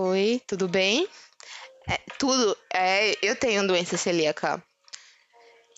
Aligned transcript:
Oi, 0.00 0.40
tudo 0.46 0.68
bem? 0.68 1.08
É, 1.88 1.98
tudo. 2.20 2.56
É, 2.72 3.16
eu 3.20 3.34
tenho 3.34 3.66
doença 3.66 3.96
celíaca. 3.96 4.62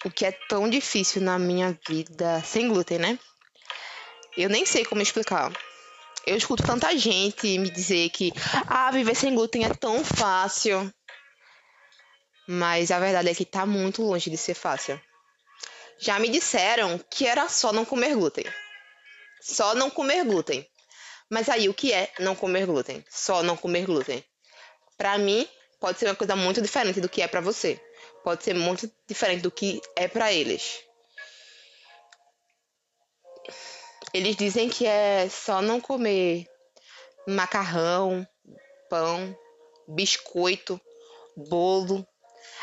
O 0.04 0.10
que 0.10 0.26
é 0.26 0.32
tão 0.46 0.69
difícil 0.69 1.22
na 1.22 1.38
minha 1.38 1.79
vida 1.88 2.43
sem 2.45 2.69
glúten, 2.69 2.98
né? 2.98 3.19
Eu 4.37 4.51
nem 4.51 4.67
sei 4.67 4.85
como 4.85 5.01
explicar. 5.01 5.51
Eu 6.27 6.37
escuto 6.37 6.62
tanta 6.62 6.95
gente 6.98 7.59
me 7.59 7.71
dizer 7.71 8.11
que 8.11 8.30
ah, 8.66 8.91
viver 8.91 9.14
sem 9.14 9.34
glúten 9.34 9.64
é 9.64 9.72
tão 9.72 10.04
fácil. 10.04 10.93
Mas 12.46 12.91
a 12.91 13.00
verdade 13.00 13.30
é 13.30 13.34
que 13.34 13.46
tá 13.46 13.64
muito 13.64 14.02
longe 14.02 14.29
de 14.29 14.37
ser 14.37 14.52
fácil. 14.52 15.00
Já 15.98 16.18
me 16.18 16.29
disseram 16.29 17.00
que 17.11 17.27
era 17.27 17.48
só 17.48 17.73
não 17.73 17.87
comer 17.87 18.14
glúten. 18.14 18.45
Só 19.41 19.75
não 19.75 19.89
comer 19.89 20.27
glúten. 20.27 20.68
Mas 21.30 21.48
aí 21.48 21.68
o 21.68 21.74
que 21.74 21.92
é 21.92 22.12
não 22.18 22.34
comer 22.34 22.66
glúten? 22.66 23.04
Só 23.08 23.42
não 23.42 23.56
comer 23.56 23.86
glúten. 23.86 24.24
Para 24.98 25.16
mim, 25.16 25.48
pode 25.79 25.98
ser 25.98 26.07
uma 26.07 26.16
coisa 26.16 26.34
muito 26.34 26.61
diferente 26.61 27.00
do 27.00 27.08
que 27.08 27.22
é 27.22 27.29
para 27.29 27.40
você. 27.40 27.80
Pode 28.25 28.43
ser 28.43 28.54
muito 28.54 28.90
diferente 29.07 29.40
do 29.43 29.50
que 29.50 29.80
é 29.94 30.08
para 30.08 30.32
eles. 30.32 30.80
Eles 34.12 34.34
dizem 34.34 34.69
que 34.69 34.86
é 34.86 35.28
só 35.28 35.62
não 35.62 35.80
comer 35.80 36.47
macarrão, 37.28 38.27
pão, 38.88 39.36
biscoito, 39.86 40.80
bolo, 41.36 42.05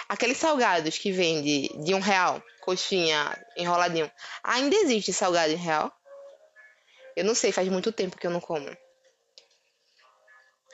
aqueles 0.10 0.38
salgados 0.38 0.98
que 0.98 1.12
vende 1.12 1.70
de 1.84 1.94
um 1.94 2.00
real, 2.00 2.44
coxinha, 2.62 3.34
enroladinho. 3.56 4.12
Ainda 4.44 4.76
existe 4.76 5.14
salgado 5.14 5.54
em 5.54 5.56
real? 5.56 5.92
Eu 7.18 7.26
não 7.26 7.34
sei, 7.34 7.52
faz 7.52 7.68
muito 7.68 7.92
tempo 7.92 8.16
que 8.16 8.28
eu 8.28 8.30
não 8.30 8.40
como. 8.40 8.70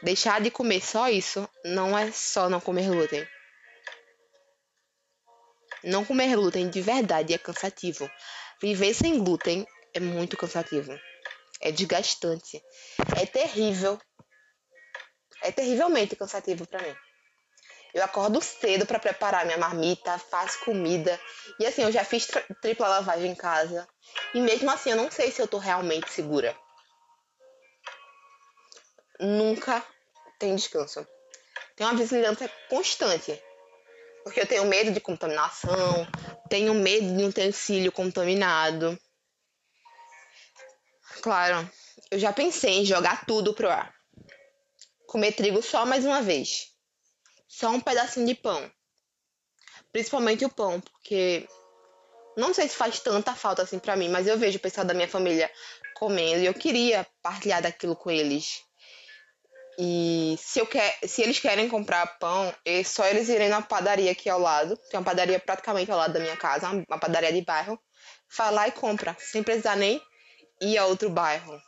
Deixar 0.01 0.41
de 0.41 0.51
comer 0.51 0.81
só 0.81 1.07
isso 1.07 1.49
não 1.63 1.97
é 1.97 2.11
só 2.11 2.49
não 2.49 2.59
comer 2.59 2.89
glúten. 2.89 3.25
Não 5.85 6.03
comer 6.03 6.35
glúten 6.35 6.69
de 6.69 6.81
verdade 6.81 7.33
é 7.33 7.37
cansativo. 7.37 8.11
Viver 8.61 8.93
sem 8.93 9.23
glúten 9.23 9.65
é 9.93 10.01
muito 10.01 10.35
cansativo. 10.35 10.91
É 11.61 11.71
desgastante. 11.71 12.61
É 13.15 13.25
terrível. 13.25 13.97
É 15.41 15.49
terrivelmente 15.49 16.17
cansativo 16.17 16.67
para 16.67 16.81
mim. 16.81 16.93
Eu 17.93 18.03
acordo 18.03 18.41
cedo 18.41 18.87
para 18.87 18.97
preparar 18.97 19.45
minha 19.45 19.57
marmita, 19.57 20.17
faço 20.17 20.59
comida. 20.65 21.19
E 21.59 21.65
assim, 21.65 21.83
eu 21.83 21.91
já 21.91 22.03
fiz 22.03 22.27
tripla 22.59 22.87
lavagem 22.87 23.31
em 23.31 23.35
casa. 23.35 23.87
E 24.33 24.41
mesmo 24.41 24.71
assim, 24.71 24.89
eu 24.89 24.97
não 24.97 25.11
sei 25.11 25.31
se 25.31 25.39
eu 25.39 25.47
tô 25.47 25.59
realmente 25.59 26.11
segura. 26.11 26.57
Nunca 29.19 29.85
tem 30.39 30.55
descanso. 30.55 31.07
Tem 31.75 31.85
uma 31.85 31.95
vigilância 31.95 32.51
constante. 32.67 33.39
Porque 34.23 34.41
eu 34.41 34.47
tenho 34.47 34.65
medo 34.65 34.91
de 34.91 34.99
contaminação, 34.99 36.07
tenho 36.49 36.73
medo 36.73 37.15
de 37.15 37.23
um 37.23 37.27
utensílio 37.27 37.91
contaminado. 37.91 38.97
Claro, 41.21 41.69
eu 42.09 42.17
já 42.17 42.33
pensei 42.33 42.79
em 42.79 42.85
jogar 42.85 43.25
tudo 43.25 43.53
pro 43.53 43.69
ar. 43.69 43.93
Comer 45.05 45.33
trigo 45.33 45.61
só 45.61 45.85
mais 45.85 46.05
uma 46.05 46.21
vez. 46.21 46.72
Só 47.55 47.69
um 47.69 47.79
pedacinho 47.79 48.25
de 48.25 48.33
pão. 48.33 48.71
Principalmente 49.91 50.43
o 50.43 50.49
pão, 50.49 50.81
porque 50.81 51.47
não 52.35 52.51
sei 52.51 52.67
se 52.67 52.75
faz 52.75 52.99
tanta 52.99 53.35
falta 53.35 53.61
assim 53.61 53.77
para 53.77 53.95
mim, 53.95 54.09
mas 54.09 54.25
eu 54.25 54.39
vejo 54.39 54.57
o 54.57 54.61
pessoal 54.61 54.87
da 54.87 54.93
minha 54.95 55.07
família 55.07 55.51
comendo 55.93 56.41
e 56.41 56.47
eu 56.47 56.53
queria 56.55 57.05
partilhar 57.21 57.61
daquilo 57.61 57.95
com 57.95 58.09
eles. 58.09 58.63
E 59.77 60.35
se, 60.39 60.59
eu 60.59 60.65
quer, 60.65 60.97
se 61.05 61.21
eles 61.21 61.39
querem 61.39 61.69
comprar 61.69 62.17
pão, 62.17 62.51
é 62.65 62.83
só 62.83 63.05
eles 63.05 63.29
irem 63.29 63.49
na 63.49 63.61
padaria 63.61 64.11
aqui 64.11 64.31
ao 64.31 64.39
lado. 64.39 64.75
Tem 64.89 64.99
uma 64.99 65.05
padaria 65.05 65.39
praticamente 65.39 65.91
ao 65.91 65.97
lado 65.97 66.13
da 66.13 66.19
minha 66.19 66.35
casa, 66.35 66.69
uma 66.69 66.99
padaria 66.99 67.31
de 67.31 67.41
bairro. 67.41 67.79
Lá 68.51 68.67
e 68.67 68.71
compra, 68.71 69.15
sem 69.19 69.43
precisar 69.43 69.75
nem 69.75 70.01
ir 70.59 70.75
a 70.79 70.87
outro 70.87 71.07
bairro. 71.07 71.61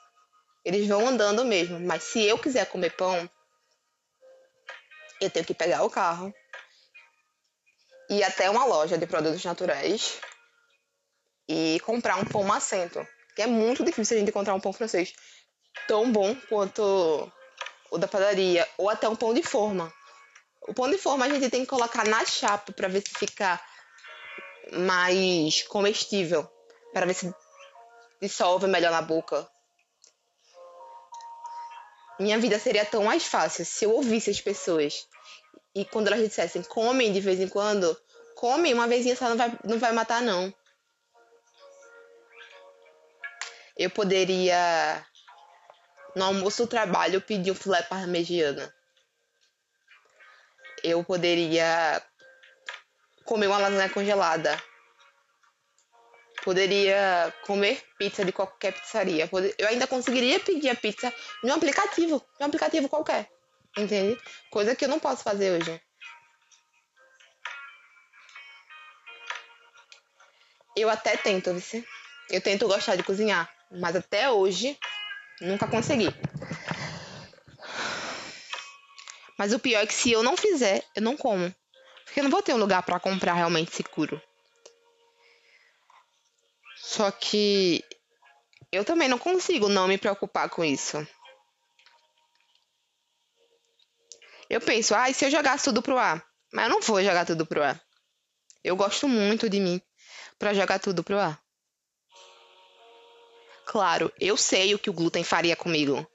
Eles 0.63 0.87
vão 0.87 1.07
andando 1.07 1.45
mesmo, 1.45 1.79
mas 1.79 2.01
se 2.01 2.23
eu 2.23 2.39
quiser 2.39 2.65
comer 2.65 2.95
pão, 2.95 3.29
eu 5.25 5.31
tenho 5.31 5.45
que 5.45 5.53
pegar 5.53 5.83
o 5.83 5.89
carro, 5.89 6.33
ir 8.09 8.23
até 8.23 8.49
uma 8.49 8.65
loja 8.65 8.97
de 8.97 9.05
produtos 9.05 9.43
naturais 9.43 10.19
e 11.47 11.79
comprar 11.81 12.17
um 12.17 12.25
pão 12.25 12.43
macento, 12.43 13.05
que 13.35 13.41
é 13.41 13.47
muito 13.47 13.83
difícil 13.83 14.17
a 14.17 14.19
gente 14.19 14.29
encontrar 14.29 14.53
um 14.53 14.59
pão 14.59 14.73
francês 14.73 15.13
tão 15.87 16.11
bom 16.11 16.35
quanto 16.47 17.31
o 17.91 17.97
da 17.97 18.07
padaria, 18.07 18.67
ou 18.77 18.89
até 18.89 19.07
um 19.07 19.15
pão 19.15 19.33
de 19.33 19.43
forma. 19.43 19.93
O 20.67 20.73
pão 20.73 20.89
de 20.89 20.97
forma 20.97 21.25
a 21.25 21.29
gente 21.29 21.49
tem 21.49 21.61
que 21.61 21.67
colocar 21.67 22.05
na 22.05 22.25
chapa 22.25 22.71
para 22.71 22.87
ver 22.87 23.01
se 23.01 23.13
fica 23.13 23.59
mais 24.73 25.61
comestível, 25.63 26.49
para 26.91 27.05
ver 27.05 27.13
se 27.13 27.33
dissolve 28.21 28.67
melhor 28.67 28.91
na 28.91 29.01
boca. 29.01 29.47
Minha 32.19 32.39
vida 32.39 32.57
seria 32.57 32.85
tão 32.85 33.03
mais 33.03 33.25
fácil 33.25 33.65
se 33.65 33.85
eu 33.85 33.91
ouvisse 33.91 34.29
as 34.29 34.41
pessoas. 34.41 35.07
E 35.75 35.83
quando 35.83 36.07
elas 36.07 36.21
dissessem, 36.21 36.63
comem 36.63 37.11
de 37.11 37.19
vez 37.19 37.39
em 37.41 37.49
quando, 37.49 37.95
come 38.33 38.73
uma 38.73 38.87
vezinha 38.87 39.15
só 39.15 39.27
não 39.27 39.35
vai, 39.35 39.59
não 39.65 39.77
vai 39.77 39.91
matar, 39.91 40.21
não. 40.21 40.53
Eu 43.77 43.89
poderia, 43.89 45.05
no 46.15 46.23
almoço 46.23 46.63
do 46.63 46.69
trabalho, 46.69 47.19
pedir 47.19 47.51
um 47.51 47.55
filé 47.55 47.81
parmegiana. 47.83 48.73
Eu 50.81 51.03
poderia 51.03 52.01
comer 53.25 53.47
uma 53.47 53.57
lasanha 53.57 53.89
congelada. 53.89 54.57
Poderia 56.41 57.33
comer 57.41 57.83
pizza 57.97 58.23
de 58.23 58.31
qualquer 58.31 58.71
pizzaria. 58.71 59.29
Eu 59.57 59.67
ainda 59.67 59.87
conseguiria 59.87 60.39
pedir 60.39 60.69
a 60.69 60.75
pizza 60.75 61.13
um 61.43 61.51
aplicativo, 61.51 62.25
um 62.39 62.45
aplicativo 62.45 62.87
qualquer. 62.87 63.34
Entende? 63.77 64.19
Coisa 64.49 64.75
que 64.75 64.85
eu 64.85 64.89
não 64.89 64.99
posso 64.99 65.23
fazer 65.23 65.51
hoje. 65.51 65.81
Eu 70.75 70.89
até 70.89 71.15
tento, 71.17 71.53
vice. 71.53 71.85
Eu 72.29 72.41
tento 72.41 72.67
gostar 72.67 72.95
de 72.95 73.03
cozinhar, 73.03 73.49
mas 73.71 73.95
até 73.95 74.29
hoje 74.29 74.77
nunca 75.41 75.67
consegui. 75.67 76.09
Mas 79.37 79.53
o 79.53 79.59
pior 79.59 79.83
é 79.83 79.85
que 79.85 79.93
se 79.93 80.11
eu 80.11 80.23
não 80.23 80.37
fizer, 80.37 80.83
eu 80.95 81.01
não 81.01 81.17
como. 81.17 81.53
Porque 82.05 82.19
eu 82.19 82.23
não 82.23 82.31
vou 82.31 82.41
ter 82.41 82.53
um 82.53 82.57
lugar 82.57 82.83
para 82.83 82.99
comprar 82.99 83.33
realmente 83.33 83.75
seguro. 83.75 84.21
Só 86.77 87.11
que 87.11 87.83
eu 88.71 88.85
também 88.85 89.09
não 89.09 89.17
consigo 89.17 89.67
não 89.67 89.87
me 89.87 89.97
preocupar 89.97 90.49
com 90.49 90.63
isso. 90.63 91.05
Eu 94.49 94.61
penso, 94.61 94.93
ah, 94.95 95.09
e 95.09 95.13
se 95.13 95.25
eu 95.25 95.31
jogasse 95.31 95.65
tudo 95.65 95.81
pro 95.81 95.97
ar? 95.97 96.23
Mas 96.53 96.65
eu 96.65 96.71
não 96.71 96.81
vou 96.81 97.03
jogar 97.03 97.25
tudo 97.25 97.45
pro 97.45 97.63
ar. 97.63 97.81
Eu 98.63 98.75
gosto 98.75 99.07
muito 99.07 99.49
de 99.49 99.59
mim 99.59 99.81
para 100.39 100.53
jogar 100.53 100.79
tudo 100.79 101.03
pro 101.03 101.19
ar. 101.19 101.39
Claro, 103.65 104.11
eu 104.19 104.37
sei 104.37 104.75
o 104.75 104.79
que 104.79 104.89
o 104.89 104.93
glúten 104.93 105.23
faria 105.23 105.55
comigo. 105.55 106.05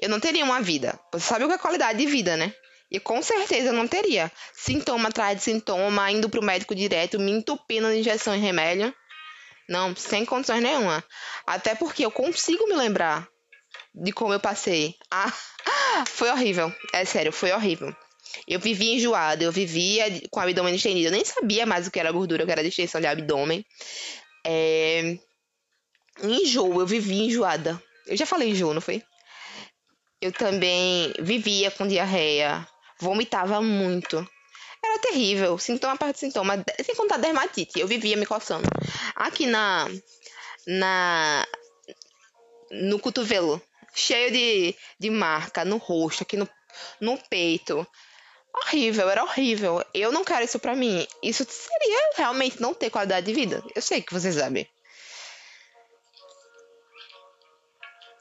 Eu 0.00 0.08
não 0.08 0.20
teria 0.20 0.44
uma 0.44 0.62
vida. 0.62 0.98
Você 1.12 1.26
sabe 1.26 1.44
o 1.44 1.48
que 1.48 1.54
é 1.54 1.58
qualidade 1.58 1.98
de 1.98 2.06
vida, 2.06 2.36
né? 2.36 2.54
E 2.90 2.98
com 2.98 3.22
certeza 3.22 3.68
eu 3.68 3.72
não 3.72 3.86
teria. 3.86 4.32
Sintoma 4.54 5.08
atrás 5.10 5.36
de 5.36 5.44
sintoma, 5.44 6.10
indo 6.10 6.28
pro 6.28 6.42
médico 6.42 6.74
direto, 6.74 7.20
me 7.20 7.30
entupindo 7.30 7.88
de 7.88 7.98
injeção 7.98 8.34
e 8.34 8.38
remédio. 8.38 8.94
Não, 9.68 9.94
sem 9.94 10.24
condições 10.24 10.62
nenhuma. 10.62 11.04
Até 11.46 11.74
porque 11.74 12.04
eu 12.04 12.10
consigo 12.10 12.66
me 12.66 12.74
lembrar 12.74 13.28
de 13.94 14.10
como 14.10 14.32
eu 14.32 14.40
passei. 14.40 14.96
Ah, 15.10 15.32
foi 16.06 16.30
horrível. 16.30 16.72
É 16.92 17.04
sério, 17.04 17.32
foi 17.32 17.52
horrível. 17.52 17.94
Eu 18.46 18.60
vivia 18.60 18.94
enjoada, 18.94 19.42
eu 19.42 19.52
vivia 19.52 20.04
com 20.30 20.40
o 20.40 20.42
abdômen 20.42 20.74
estendido. 20.74 21.08
Eu 21.08 21.12
nem 21.12 21.24
sabia 21.24 21.66
mais 21.66 21.86
o 21.86 21.90
que 21.90 21.98
era 21.98 22.12
gordura, 22.12 22.42
o 22.42 22.46
que 22.46 22.52
era 22.52 22.62
distensão 22.62 23.00
de 23.00 23.06
abdômen. 23.06 23.64
É... 24.46 25.18
Enjoo, 26.22 26.80
eu 26.80 26.86
vivia 26.86 27.24
enjoada. 27.24 27.82
Eu 28.06 28.16
já 28.16 28.26
falei 28.26 28.50
enjoo, 28.50 28.74
não 28.74 28.80
foi? 28.80 29.02
Eu 30.20 30.32
também 30.32 31.12
vivia 31.18 31.70
com 31.70 31.86
diarreia, 31.86 32.66
vomitava 33.00 33.60
muito. 33.62 34.16
Era 34.82 34.98
terrível, 34.98 35.58
sintoma 35.58 35.96
parte 35.96 36.14
de 36.14 36.20
sintoma, 36.20 36.64
sem 36.84 36.94
contar 36.94 37.18
dermatite. 37.18 37.78
Eu 37.78 37.86
vivia 37.86 38.16
me 38.16 38.26
coçando. 38.26 38.66
Aqui 39.14 39.46
na 39.46 39.88
na 40.66 41.46
no 42.70 42.98
cotovelo, 42.98 43.60
cheio 44.00 44.30
de, 44.30 44.76
de 44.98 45.10
marca 45.10 45.64
no 45.64 45.76
rosto, 45.76 46.22
aqui 46.22 46.36
no, 46.36 46.48
no 47.00 47.18
peito. 47.28 47.86
Horrível, 48.52 49.08
era 49.08 49.22
horrível. 49.22 49.84
Eu 49.94 50.10
não 50.10 50.24
quero 50.24 50.44
isso 50.44 50.58
pra 50.58 50.74
mim. 50.74 51.06
Isso 51.22 51.46
seria 51.48 52.10
realmente 52.16 52.60
não 52.60 52.74
ter 52.74 52.90
qualidade 52.90 53.26
de 53.26 53.32
vida. 53.32 53.62
Eu 53.74 53.82
sei 53.82 54.02
que 54.02 54.12
vocês 54.12 54.34
sabem. 54.34 54.68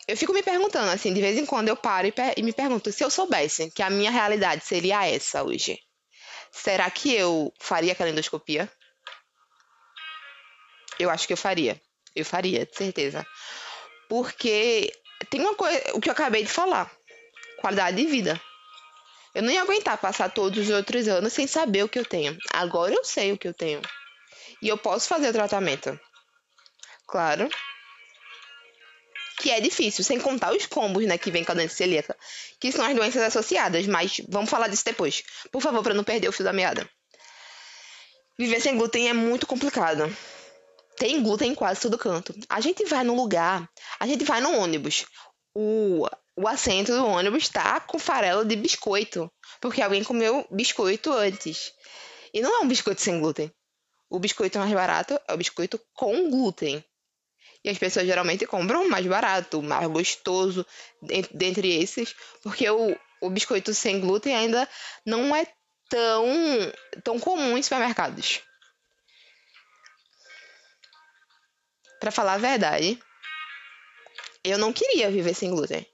eu 0.10 0.18
fico 0.18 0.34
me 0.34 0.42
perguntando, 0.42 0.90
assim, 0.90 1.14
de 1.14 1.22
vez 1.22 1.38
em 1.38 1.46
quando 1.46 1.68
eu 1.68 1.78
paro 1.78 2.08
e, 2.08 2.14
e 2.36 2.42
me 2.42 2.52
pergunto 2.52 2.92
se 2.92 3.04
eu 3.04 3.12
soubesse 3.12 3.70
que 3.70 3.84
a 3.84 3.92
minha 3.92 4.10
realidade 4.10 4.66
seria 4.66 5.08
essa 5.08 5.44
hoje. 5.44 5.80
Será 6.52 6.90
que 6.90 7.14
eu 7.14 7.54
faria 7.60 7.92
aquela 7.92 8.10
endoscopia? 8.10 8.68
Eu 10.98 11.12
acho 11.12 11.28
que 11.28 11.34
eu 11.34 11.38
faria. 11.38 11.80
Eu 12.16 12.26
faria, 12.26 12.66
de 12.66 12.76
certeza. 12.76 13.24
Porque 14.10 14.92
tem 15.30 15.42
uma 15.42 15.56
coisa, 15.56 15.82
o 15.94 16.02
que 16.02 16.10
eu 16.10 16.14
acabei 16.14 16.44
de 16.44 16.50
falar: 16.50 16.92
qualidade 17.60 17.98
de 17.98 18.06
vida. 18.06 18.40
Eu 19.34 19.44
não 19.44 19.52
ia 19.52 19.62
aguentar 19.62 19.98
passar 19.98 20.32
todos 20.32 20.58
os 20.58 20.70
outros 20.70 21.08
anos 21.08 21.34
sem 21.34 21.46
saber 21.46 21.84
o 21.84 21.90
que 21.90 22.00
eu 22.00 22.06
tenho. 22.06 22.38
Agora 22.52 22.94
eu 22.94 23.04
sei 23.04 23.32
o 23.32 23.38
que 23.38 23.48
eu 23.48 23.54
tenho. 23.54 23.82
E 24.62 24.68
eu 24.68 24.78
posso 24.78 25.08
fazer 25.08 25.30
o 25.30 25.34
tratamento. 25.34 25.98
Claro. 27.08 27.48
Que 29.40 29.52
é 29.52 29.62
difícil, 29.62 30.04
sem 30.04 30.20
contar 30.20 30.52
os 30.52 30.66
combos, 30.66 31.06
né, 31.06 31.18
que 31.18 31.32
vem 31.32 31.46
com 31.46 31.52
a 31.52 31.56
doença 31.56 31.76
celíaca, 31.76 32.18
que 32.60 32.72
são 32.72 32.84
as 32.86 32.94
doenças 32.94 33.22
associadas, 33.22 33.88
mas 33.88 34.20
vamos 34.28 34.50
falar 34.50 34.68
disso 34.68 34.84
depois. 34.84 35.24
Por 35.52 35.62
favor, 35.62 35.82
para 35.82 35.94
não 35.94 36.04
perder 36.04 36.28
o 36.28 36.34
fio 36.34 36.44
da 36.44 36.52
meada. 36.52 36.90
Viver 38.38 38.60
sem 38.60 38.78
glúten 38.78 39.10
é 39.10 39.14
muito 39.14 39.48
complicado. 39.48 40.14
Tem 41.00 41.24
glúten 41.24 41.52
em 41.52 41.56
quase 41.56 41.80
todo 41.80 41.98
canto. 41.98 42.36
A 42.50 42.60
gente 42.60 42.84
vai 42.84 43.06
no 43.06 43.16
lugar, 43.16 43.68
a 43.98 44.06
gente 44.06 44.26
vai 44.26 44.42
no 44.42 44.60
ônibus. 44.60 45.06
O, 45.56 46.06
o 46.36 46.46
assento 46.46 46.92
do 46.92 47.06
ônibus 47.06 47.44
está 47.44 47.80
com 47.80 47.98
farelo 47.98 48.44
de 48.44 48.54
biscoito, 48.58 49.32
porque 49.62 49.82
alguém 49.82 50.04
comeu 50.04 50.46
biscoito 50.52 51.14
antes. 51.14 51.72
E 52.34 52.42
não 52.42 52.54
é 52.54 52.60
um 52.66 52.68
biscoito 52.68 53.02
sem 53.02 53.18
glúten. 53.18 53.50
O 54.10 54.20
biscoito 54.20 54.60
mais 54.60 54.74
barato 54.74 55.18
é 55.26 55.34
o 55.34 55.38
biscoito 55.38 55.80
com 55.94 56.30
glúten. 56.30 56.84
E 57.64 57.70
as 57.70 57.78
pessoas 57.78 58.06
geralmente 58.06 58.46
compram 58.46 58.84
o 58.84 58.90
mais 58.90 59.06
barato, 59.06 59.60
o 59.60 59.64
mais 59.64 59.88
gostoso 59.90 60.66
dentre 61.32 61.82
esses, 61.82 62.14
porque 62.44 62.70
o, 62.70 62.94
o 63.22 63.30
biscoito 63.30 63.74
sem 63.74 64.02
glúten 64.02 64.36
ainda 64.36 64.68
não 65.06 65.34
é 65.34 65.48
tão, 65.90 66.26
tão 67.06 67.18
comum 67.18 67.58
em 67.58 67.64
supermercados. 67.64 68.42
Para 72.00 72.12
falar 72.12 72.34
a 72.34 72.38
verdade, 72.38 72.98
eu 74.44 74.58
não 74.58 74.72
queria 74.72 75.12
viver 75.12 75.34
sem 75.34 75.52
glúten. 75.52 75.86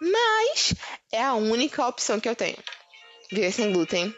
Mas 0.00 0.74
é 1.12 1.22
a 1.22 1.34
única 1.34 1.86
opção 1.86 2.20
que 2.20 2.28
eu 2.28 2.36
tenho. 2.36 2.58
Viver 3.30 3.52
sem 3.52 3.72
glúten. 3.72 4.14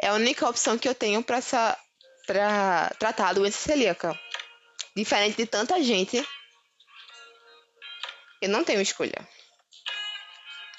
É 0.00 0.08
a 0.08 0.14
única 0.14 0.48
opção 0.48 0.78
que 0.78 0.88
eu 0.88 0.94
tenho 0.94 1.22
para 1.22 1.38
essa 1.38 1.78
para 2.26 2.90
tratar 2.98 3.28
a 3.28 3.32
doença 3.32 3.58
celíaca. 3.58 4.18
Diferente 4.94 5.36
de 5.36 5.46
tanta 5.46 5.82
gente, 5.82 6.22
eu 8.42 8.48
não 8.48 8.64
tenho 8.64 8.80
escolha. 8.80 9.26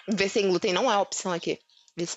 Viver 0.07 0.29
sem 0.29 0.47
glúten 0.47 0.73
não 0.73 0.91
é 0.91 0.97
opção 0.97 1.31
aqui. 1.31 1.59
Viu? 1.95 2.07